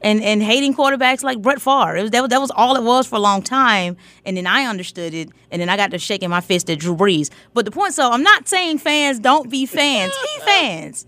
And, 0.00 0.22
and 0.22 0.40
hating 0.40 0.74
quarterbacks 0.76 1.24
like 1.24 1.42
Brett 1.42 1.60
Favre. 1.60 1.96
It 1.96 2.02
was, 2.02 2.10
that, 2.12 2.20
was, 2.20 2.28
that 2.30 2.40
was 2.40 2.52
all 2.52 2.76
it 2.76 2.84
was 2.84 3.08
for 3.08 3.16
a 3.16 3.20
long 3.20 3.42
time. 3.42 3.96
And 4.24 4.36
then 4.36 4.46
I 4.46 4.64
understood 4.64 5.12
it. 5.12 5.28
And 5.50 5.60
then 5.60 5.68
I 5.68 5.76
got 5.76 5.90
to 5.90 5.98
shaking 5.98 6.30
my 6.30 6.40
fist 6.40 6.70
at 6.70 6.78
Drew 6.78 6.94
Brees. 6.94 7.30
But 7.52 7.64
the 7.64 7.72
point, 7.72 7.94
so 7.94 8.10
I'm 8.12 8.22
not 8.22 8.46
saying 8.48 8.78
fans 8.78 9.18
don't 9.18 9.50
be 9.50 9.66
fans. 9.66 10.12
Be 10.22 10.40
fans. 10.44 11.06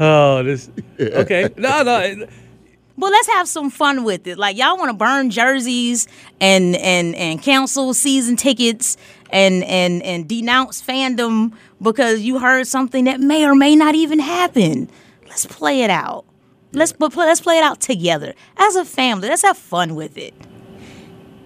Oh, 0.00 0.42
this. 0.42 0.68
Okay. 0.98 1.48
No, 1.56 1.82
no. 1.84 2.26
But 2.98 3.10
let's 3.10 3.28
have 3.28 3.46
some 3.46 3.70
fun 3.70 4.04
with 4.04 4.26
it. 4.26 4.38
Like 4.38 4.56
y'all 4.56 4.76
want 4.78 4.90
to 4.90 4.96
burn 4.96 5.30
jerseys 5.30 6.08
and 6.40 6.74
and 6.76 7.14
and 7.14 7.42
cancel 7.42 7.92
season 7.92 8.36
tickets 8.36 8.96
and 9.30 9.62
and 9.64 10.02
and 10.02 10.26
denounce 10.26 10.82
fandom 10.82 11.52
because 11.80 12.22
you 12.22 12.38
heard 12.38 12.66
something 12.66 13.04
that 13.04 13.20
may 13.20 13.44
or 13.44 13.54
may 13.54 13.76
not 13.76 13.94
even 13.94 14.18
happen. 14.18 14.88
Let's 15.28 15.44
play 15.44 15.82
it 15.82 15.90
out. 15.90 16.24
Let's 16.72 16.92
but 16.92 17.12
play, 17.12 17.26
let's 17.26 17.40
play 17.40 17.58
it 17.58 17.64
out 17.64 17.80
together 17.80 18.34
as 18.56 18.76
a 18.76 18.84
family. 18.84 19.28
Let's 19.28 19.42
have 19.42 19.56
fun 19.56 19.94
with 19.94 20.18
it. 20.18 20.34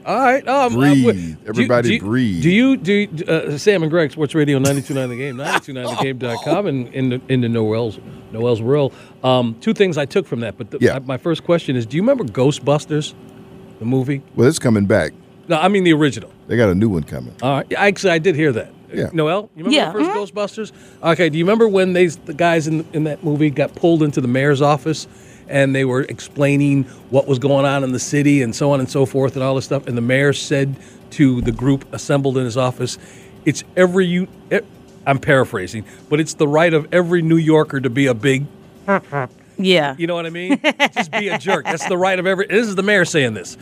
All 0.07 0.19
right. 0.19 0.47
I'm- 0.49 0.73
I'm 0.73 0.79
Breathe. 0.79 1.05
with- 1.05 1.45
do 1.45 1.49
Everybody 1.51 1.89
do 1.89 1.95
you- 1.95 2.01
breathe. 2.01 2.43
Do 2.43 2.51
you, 2.51 2.77
do 2.79 2.93
you, 2.93 3.09
uh, 3.29 3.59
Sam 3.59 3.83
and 3.83 3.91
Greg, 3.91 4.11
Sports 4.13 4.35
Radio 4.35 4.59
929 4.59 5.09
The 5.11 5.17
Game, 5.17 5.37
929thegame.com, 5.37 6.67
and 6.67 6.89
in 6.95 7.09
the, 7.11 7.21
in 7.29 7.43
the 7.43 7.49
Noel's, 7.51 7.99
Noel's 8.33 8.63
World. 8.63 8.95
Um, 9.23 9.57
two 9.61 9.75
things 9.75 9.99
I 9.99 10.07
took 10.07 10.27
from 10.27 10.41
that, 10.41 10.57
but 10.57 10.71
the, 10.71 10.79
Yeah. 10.81 10.99
my 11.05 11.19
first 11.19 11.45
question 11.45 11.77
is 11.77 11.85
do 11.87 11.97
you 11.97 12.03
remember 12.03 12.25
Ghostbusters, 12.25 13.13
the 13.79 13.85
movie? 13.85 14.23
Well, 14.37 14.49
it's 14.49 14.59
coming 14.59 14.87
back. 14.87 15.13
No, 15.49 15.59
I 15.59 15.69
mean 15.69 15.85
the 15.85 15.93
original. 15.93 16.31
They 16.49 16.57
got 16.57 16.71
a 16.71 16.75
new 16.75 16.89
one 16.89 17.03
coming. 17.03 17.35
All 17.43 17.57
right. 17.59 17.67
Yeah, 17.69 17.83
Actually, 17.83 18.13
I 18.13 18.19
did 18.19 18.37
hear 18.37 18.53
that. 18.53 18.73
Yeah. 18.93 19.11
Noel, 19.13 19.51
you 19.57 19.65
remember 19.65 19.77
Yeah, 19.77 19.93
the 19.93 19.99
1st 20.01 20.11
mhm. 20.11 20.31
Ghostbusters? 20.33 20.73
Okay. 21.13 21.29
Do 21.29 21.39
you 21.39 21.45
remember 21.45 21.69
when 21.69 21.93
they 21.93 22.07
the 22.07 22.35
guys 22.35 22.67
in 22.67 22.87
in 22.93 23.05
that 23.05 23.23
movie 23.25 23.51
got 23.51 23.75
pulled 23.75 24.03
into 24.03 24.21
the 24.21 24.29
mayor's 24.29 24.61
office 24.63 25.07
and 25.49 25.75
they 25.75 25.85
were 25.85 26.03
explaining 26.03 26.85
what 27.11 27.27
was 27.27 27.39
going 27.39 27.67
on 27.67 27.83
in 27.85 27.93
the 27.93 27.99
city 27.99 28.43
and 28.43 28.55
so 28.55 28.71
on 28.73 28.81
and 28.81 28.89
so 28.91 29.05
forth 29.07 29.35
and 29.37 29.43
all 29.43 29.55
this 29.55 29.65
stuff? 29.65 29.87
And 29.87 29.97
the 29.97 30.03
mayor 30.03 30.33
said 30.33 30.77
to 31.13 31.41
the 31.41 31.53
group 31.53 31.93
assembled 31.93 32.37
in 32.39 32.45
his 32.45 32.57
office, 32.57 32.99
"It's 33.45 33.65
every 33.77 34.07
you." 34.07 34.29
I'm 35.07 35.19
paraphrasing, 35.19 35.85
but 36.11 36.21
it's 36.21 36.35
the 36.35 36.47
right 36.47 36.73
of 36.75 36.87
every 36.93 37.23
New 37.23 37.37
Yorker 37.39 37.81
to 37.81 37.89
be 37.91 38.07
a 38.07 38.15
big 38.15 38.47
Yeah. 39.59 39.95
you 39.99 40.07
know 40.07 40.15
what 40.15 40.27
I 40.27 40.31
mean? 40.31 40.61
Just 40.95 41.11
be 41.13 41.29
a 41.29 41.39
jerk. 41.39 41.65
That's 41.65 41.87
the 41.87 41.97
right 41.99 42.19
of 42.19 42.27
every. 42.27 42.47
This 42.47 42.67
is 42.69 42.75
the 42.77 42.83
mayor 42.83 43.05
saying 43.05 43.35
this, 43.35 43.57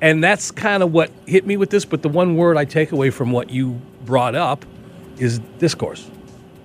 and 0.00 0.22
that's 0.22 0.50
kind 0.50 0.82
of 0.82 0.92
what 0.92 1.10
hit 1.26 1.46
me 1.46 1.56
with 1.56 1.70
this. 1.70 1.84
But 1.84 2.02
the 2.02 2.08
one 2.08 2.36
word 2.36 2.56
I 2.56 2.64
take 2.64 2.92
away 2.92 3.10
from 3.10 3.30
what 3.32 3.50
you 3.50 3.80
brought 4.04 4.34
up 4.34 4.64
is 5.18 5.38
discourse, 5.58 6.08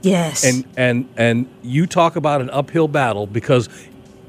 Yes. 0.01 0.43
and 0.45 0.63
and 0.77 1.07
and 1.17 1.47
you 1.63 1.85
talk 1.87 2.15
about 2.15 2.41
an 2.41 2.49
uphill 2.51 2.87
battle 2.87 3.27
because 3.27 3.67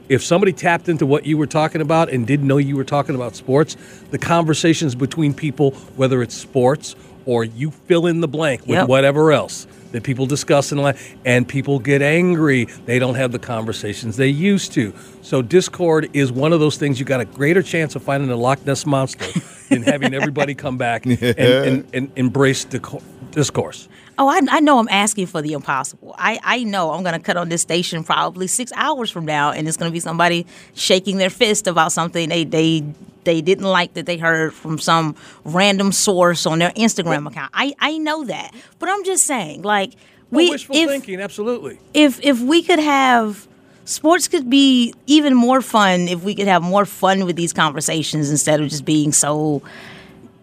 if 0.08 0.22
somebody 0.22 0.52
tapped 0.52 0.88
into 0.88 1.04
what 1.06 1.26
you 1.26 1.36
were 1.36 1.46
talking 1.48 1.80
about 1.80 2.10
and 2.10 2.26
didn't 2.26 2.46
know 2.46 2.58
you 2.58 2.76
were 2.76 2.84
talking 2.84 3.14
about 3.16 3.34
sports, 3.34 3.76
the 4.10 4.18
conversations 4.18 4.94
between 4.94 5.34
people, 5.34 5.72
whether 5.96 6.22
it's 6.22 6.34
sports 6.34 6.94
or 7.24 7.42
you 7.44 7.72
fill 7.72 8.06
in 8.06 8.20
the 8.20 8.28
blank 8.28 8.60
with 8.62 8.70
Yep. 8.78 8.88
whatever 8.88 9.32
else 9.32 9.66
that 9.90 10.04
people 10.04 10.26
discuss 10.26 10.70
in 10.72 10.78
life, 10.78 11.14
and 11.24 11.48
people 11.48 11.78
get 11.80 12.02
angry. 12.02 12.66
They 12.86 12.98
don't 13.00 13.14
have 13.16 13.32
the 13.32 13.38
conversations 13.40 14.16
they 14.16 14.28
used 14.28 14.72
to. 14.74 14.92
So 15.22 15.42
Discord 15.42 16.08
is 16.12 16.30
one 16.30 16.52
of 16.52 16.60
those 16.60 16.76
things 16.76 17.00
you 17.00 17.06
got 17.06 17.20
a 17.20 17.24
greater 17.24 17.62
chance 17.62 17.96
of 17.96 18.02
finding 18.02 18.30
a 18.30 18.36
Loch 18.36 18.64
Ness 18.66 18.86
monster 18.86 19.24
than 19.68 19.82
having 19.82 20.14
everybody 20.14 20.54
come 20.54 20.78
back 20.78 21.06
and, 21.06 21.22
and, 21.38 21.88
and 21.92 22.12
embrace 22.16 22.64
deco- 22.64 23.02
discourse. 23.30 23.88
Oh, 24.18 24.28
I, 24.28 24.40
I 24.50 24.60
know 24.60 24.78
I'm 24.78 24.88
asking 24.88 25.26
for 25.26 25.42
the 25.42 25.52
impossible. 25.52 26.14
I, 26.18 26.38
I 26.42 26.64
know 26.64 26.92
I'm 26.92 27.02
going 27.02 27.12
to 27.14 27.20
cut 27.20 27.36
on 27.36 27.50
this 27.50 27.60
station 27.60 28.02
probably 28.02 28.46
six 28.46 28.72
hours 28.74 29.10
from 29.10 29.26
now, 29.26 29.50
and 29.50 29.68
it's 29.68 29.76
going 29.76 29.90
to 29.90 29.92
be 29.92 30.00
somebody 30.00 30.46
shaking 30.74 31.18
their 31.18 31.28
fist 31.30 31.66
about 31.66 31.92
something 31.92 32.28
they, 32.28 32.44
they 32.44 32.82
they 33.24 33.40
didn't 33.42 33.64
like 33.66 33.94
that 33.94 34.06
they 34.06 34.16
heard 34.16 34.54
from 34.54 34.78
some 34.78 35.16
random 35.44 35.90
source 35.90 36.46
on 36.46 36.60
their 36.60 36.70
Instagram 36.70 37.26
account. 37.26 37.50
I, 37.52 37.74
I 37.80 37.98
know 37.98 38.24
that, 38.24 38.54
but 38.78 38.88
I'm 38.88 39.04
just 39.04 39.26
saying, 39.26 39.62
like 39.62 39.94
Well, 40.30 40.44
we 40.44 40.50
wishful 40.50 40.76
if, 40.76 40.88
thinking, 40.88 41.20
absolutely. 41.20 41.78
if 41.92 42.20
if 42.24 42.40
we 42.40 42.62
could 42.62 42.78
have 42.78 43.46
sports 43.86 44.28
could 44.28 44.50
be 44.50 44.92
even 45.06 45.34
more 45.34 45.62
fun 45.62 46.08
if 46.08 46.22
we 46.22 46.34
could 46.34 46.46
have 46.48 46.62
more 46.62 46.84
fun 46.84 47.24
with 47.24 47.36
these 47.36 47.52
conversations 47.54 48.30
instead 48.30 48.60
of 48.60 48.68
just 48.68 48.84
being 48.84 49.12
so 49.12 49.62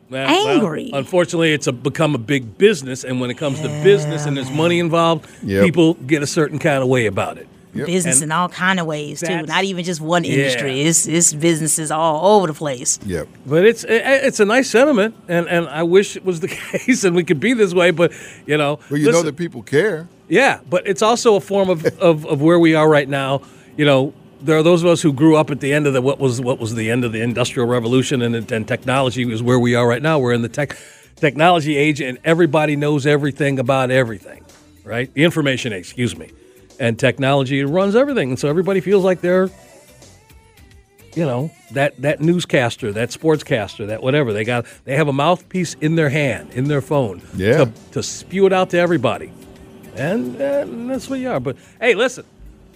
Well, 0.10 0.28
well, 0.28 0.48
Angry. 0.48 0.90
unfortunately, 0.94 1.54
it's 1.54 1.68
a, 1.68 1.72
become 1.72 2.16
a 2.16 2.20
big 2.20 2.58
business, 2.58 3.04
and 3.04 3.20
when 3.22 3.30
it 3.30 3.36
comes 3.38 3.60
to 3.62 3.68
business 3.84 4.26
and 4.26 4.36
there's 4.36 4.52
money 4.52 4.80
involved, 4.80 5.30
Yep. 5.44 5.64
people 5.66 5.94
get 5.96 6.24
a 6.24 6.28
certain 6.28 6.58
kind 6.60 6.82
of 6.84 6.90
way 6.90 7.06
about 7.06 7.38
it. 7.38 7.48
Business 7.74 8.18
And 8.22 8.24
in 8.26 8.32
all 8.32 8.50
kind 8.50 8.80
of 8.80 8.86
ways 8.86 9.22
too. 9.22 9.42
Not 9.44 9.64
even 9.64 9.84
just 9.84 10.00
one 10.02 10.24
industry. 10.26 10.82
Yeah. 10.82 10.90
It's 10.90 11.08
it's 11.08 11.34
businesses 11.34 11.92
all 11.92 12.36
over 12.38 12.48
the 12.48 12.54
place. 12.54 13.00
Yep. 13.06 13.28
But 13.46 13.66
it's 13.66 13.84
it's 13.88 14.40
a 14.40 14.46
nice 14.46 14.70
sentiment, 14.70 15.16
and, 15.28 15.48
and 15.48 15.68
I 15.68 15.84
wish 15.84 16.16
it 16.16 16.24
was 16.24 16.40
the 16.40 16.48
case 16.72 17.04
and 17.04 17.16
we 17.16 17.24
could 17.24 17.40
be 17.40 17.54
this 17.54 17.74
way. 17.74 17.92
But 17.92 18.12
you 18.46 18.58
know, 18.58 18.80
Well, 18.90 19.00
you 19.00 19.12
know 19.12 19.24
that 19.24 19.38
people 19.38 19.62
care. 19.64 20.08
yeah. 20.30 20.60
But 20.70 20.88
it's 20.88 21.02
also 21.02 21.36
a 21.36 21.42
form 21.42 21.70
of, 21.70 21.86
of, 22.00 22.26
of 22.26 22.42
where 22.42 22.60
we 22.60 22.76
are 22.76 22.90
right 22.90 23.10
now. 23.10 23.42
You 23.78 23.86
know, 23.86 24.14
there 24.42 24.58
are 24.58 24.64
those 24.64 24.84
of 24.84 24.90
us 24.90 25.02
who 25.02 25.12
grew 25.14 25.36
up 25.36 25.50
at 25.52 25.60
the 25.60 25.74
end 25.74 25.88
of 25.88 25.94
the 25.94 26.02
what 26.02 26.20
was 26.20 26.40
what 26.42 26.60
was 26.60 26.76
the 26.76 26.92
end 26.92 27.04
of 27.06 27.12
the 27.12 27.22
industrial 27.22 27.68
revolution, 27.68 28.22
and 28.22 28.52
and 28.52 28.68
technology 28.68 29.24
is 29.32 29.42
where 29.42 29.60
we 29.60 29.74
are 29.76 29.88
right 29.88 30.02
now. 30.02 30.20
We're 30.20 30.34
in 30.34 30.42
the 30.44 30.50
tech 30.50 30.78
technology 31.16 31.78
age, 31.78 32.02
and 32.02 32.18
everybody 32.26 32.76
knows 32.76 33.06
everything 33.08 33.58
about 33.58 33.90
everything, 33.92 34.44
right? 34.84 35.12
The 35.14 35.24
information 35.24 35.72
age, 35.74 35.80
excuse 35.86 36.18
me, 36.18 36.32
and 36.84 37.00
technology 37.00 37.64
runs 37.64 37.96
everything, 37.96 38.30
and 38.32 38.38
so 38.40 38.50
everybody 38.50 38.82
feels 38.82 39.04
like 39.06 39.22
they're 39.22 39.50
you 41.16 41.26
know 41.26 41.52
that 41.72 42.00
that 42.02 42.20
newscaster, 42.22 42.92
that 42.92 43.10
sportscaster, 43.10 43.88
that 43.88 44.02
whatever 44.02 44.34
they 44.34 44.44
got. 44.44 44.66
They 44.86 44.96
have 44.96 45.08
a 45.08 45.14
mouthpiece 45.14 45.76
in 45.76 45.96
their 45.96 46.10
hand, 46.10 46.52
in 46.54 46.66
their 46.66 46.82
phone, 46.82 47.22
Yeah. 47.36 47.66
to, 47.66 47.72
to 47.92 48.04
spew 48.04 48.46
it 48.48 48.54
out 48.54 48.70
to 48.72 48.78
everybody, 48.80 49.32
and, 49.96 50.36
uh, 50.42 50.66
that's 50.92 51.10
what 51.10 51.20
you 51.20 51.30
are. 51.30 51.40
But 51.40 51.56
hey, 51.80 51.94
listen, 51.94 52.26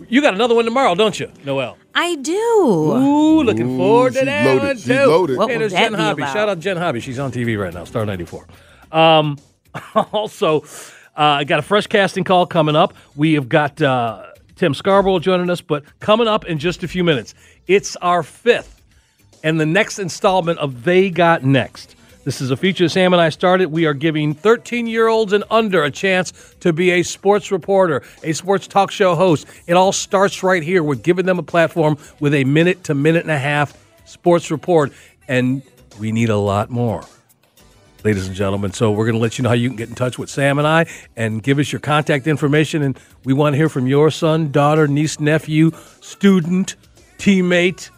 you 0.07 0.21
got 0.21 0.35
another 0.35 0.55
one 0.55 0.65
tomorrow, 0.65 0.93
don't 0.95 1.19
you, 1.19 1.31
Noel? 1.43 1.77
I 1.95 2.15
do. 2.15 2.33
Ooh, 2.33 3.41
looking 3.43 3.71
Ooh, 3.73 3.77
forward 3.77 4.13
to 4.13 4.23
that 4.25 4.45
loaded. 4.45 4.63
one 4.67 4.75
She's 4.77 4.85
too. 4.85 4.93
loaded. 5.05 5.37
What 5.37 5.49
hey, 5.49 5.57
there's 5.57 5.71
that 5.73 5.89
Jen 5.89 5.93
Hobby. 5.95 6.21
about? 6.21 6.33
Shout 6.33 6.47
out 6.49 6.59
Jen 6.59 6.77
Hobby. 6.77 6.99
She's 6.99 7.17
on 7.19 7.31
TV 7.31 7.59
right 7.59 7.73
now, 7.73 7.83
Star 7.85 8.05
94. 8.05 8.45
Um, 8.91 9.37
also, 10.13 10.63
I 11.17 11.43
got 11.45 11.59
a 11.59 11.63
fresh 11.63 11.87
casting 11.87 12.23
call 12.23 12.45
coming 12.45 12.75
up. 12.75 12.93
We 13.15 13.33
have 13.33 13.49
got 13.49 13.81
uh, 13.81 14.27
Tim 14.55 14.75
Scarborough 14.75 15.17
joining 15.19 15.49
us, 15.49 15.61
but 15.61 15.83
coming 15.99 16.27
up 16.27 16.45
in 16.45 16.59
just 16.59 16.83
a 16.83 16.87
few 16.87 17.03
minutes, 17.03 17.33
it's 17.65 17.95
our 17.97 18.21
fifth 18.21 18.81
and 19.43 19.59
the 19.59 19.65
next 19.65 19.97
installment 19.97 20.59
of 20.59 20.83
They 20.83 21.09
Got 21.09 21.43
Next. 21.43 21.95
This 22.23 22.39
is 22.41 22.51
a 22.51 22.57
feature 22.57 22.87
Sam 22.89 23.13
and 23.13 23.21
I 23.21 23.29
started. 23.29 23.71
We 23.71 23.85
are 23.85 23.93
giving 23.93 24.33
13 24.33 24.85
year 24.85 25.07
olds 25.07 25.33
and 25.33 25.43
under 25.49 25.83
a 25.83 25.89
chance 25.89 26.33
to 26.59 26.71
be 26.71 26.91
a 26.91 27.03
sports 27.03 27.51
reporter, 27.51 28.03
a 28.21 28.33
sports 28.33 28.67
talk 28.67 28.91
show 28.91 29.15
host. 29.15 29.47
It 29.65 29.73
all 29.73 29.93
starts 29.93 30.43
right 30.43 30.61
here. 30.61 30.83
We're 30.83 30.95
giving 30.95 31.25
them 31.25 31.39
a 31.39 31.43
platform 31.43 31.97
with 32.19 32.33
a 32.33 32.43
minute 32.43 32.83
to 32.85 32.93
minute 32.93 33.23
and 33.23 33.31
a 33.31 33.39
half 33.39 33.75
sports 34.05 34.51
report, 34.51 34.91
and 35.27 35.63
we 35.99 36.11
need 36.11 36.29
a 36.29 36.37
lot 36.37 36.69
more 36.69 37.03
ladies 38.03 38.27
and 38.27 38.35
gentlemen. 38.35 38.73
So 38.73 38.91
we're 38.91 39.05
going 39.05 39.15
to 39.15 39.21
let 39.21 39.37
you 39.37 39.43
know 39.43 39.49
how 39.49 39.55
you 39.55 39.69
can 39.69 39.77
get 39.77 39.89
in 39.89 39.95
touch 39.95 40.17
with 40.17 40.29
Sam 40.29 40.57
and 40.57 40.67
I 40.67 40.85
and 41.15 41.41
give 41.41 41.59
us 41.59 41.71
your 41.71 41.79
contact 41.79 42.27
information. 42.27 42.81
And 42.81 42.99
we 43.23 43.33
want 43.33 43.53
to 43.53 43.57
hear 43.57 43.69
from 43.69 43.87
your 43.87 44.11
son, 44.11 44.51
daughter, 44.51 44.87
niece, 44.87 45.19
nephew, 45.19 45.71
student, 46.01 46.75
teammate, 47.17 47.89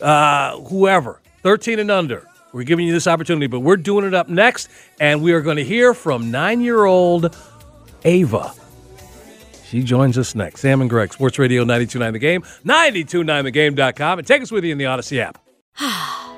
uh, 0.00 0.58
whoever, 0.60 1.20
13 1.42 1.78
and 1.78 1.90
under. 1.90 2.26
We're 2.52 2.62
giving 2.64 2.86
you 2.86 2.92
this 2.92 3.06
opportunity, 3.06 3.46
but 3.46 3.60
we're 3.60 3.76
doing 3.76 4.04
it 4.04 4.14
up 4.14 4.28
next. 4.28 4.68
And 5.00 5.22
we 5.22 5.32
are 5.32 5.42
going 5.42 5.56
to 5.58 5.64
hear 5.64 5.94
from 5.94 6.30
nine 6.30 6.60
year 6.60 6.84
old 6.84 7.36
Ava. 8.04 8.52
She 9.66 9.82
joins 9.82 10.16
us 10.16 10.34
next. 10.34 10.60
Sam 10.60 10.80
and 10.80 10.88
Greg, 10.88 11.12
Sports 11.12 11.38
Radio 11.38 11.60
929 11.60 12.12
The 12.14 12.18
Game, 12.18 12.42
929thegame.com, 12.64 14.18
and 14.18 14.26
take 14.26 14.40
us 14.40 14.50
with 14.50 14.64
you 14.64 14.72
in 14.72 14.78
the 14.78 14.86
Odyssey 14.86 15.20
app. 15.20 15.38